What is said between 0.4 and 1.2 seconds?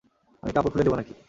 আমি কাপড় খুলে দেব নাকি?